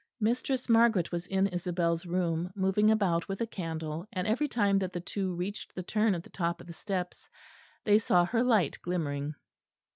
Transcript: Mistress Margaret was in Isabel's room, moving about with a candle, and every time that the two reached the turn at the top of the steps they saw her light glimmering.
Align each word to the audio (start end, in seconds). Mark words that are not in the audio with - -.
Mistress 0.19 0.67
Margaret 0.67 1.11
was 1.11 1.27
in 1.27 1.45
Isabel's 1.45 2.07
room, 2.07 2.51
moving 2.55 2.89
about 2.89 3.27
with 3.27 3.39
a 3.39 3.45
candle, 3.45 4.07
and 4.11 4.25
every 4.25 4.47
time 4.47 4.79
that 4.79 4.91
the 4.93 4.99
two 4.99 5.35
reached 5.35 5.75
the 5.75 5.83
turn 5.83 6.15
at 6.15 6.23
the 6.23 6.29
top 6.31 6.59
of 6.59 6.65
the 6.65 6.73
steps 6.73 7.29
they 7.83 7.99
saw 7.99 8.25
her 8.25 8.41
light 8.41 8.79
glimmering. 8.81 9.35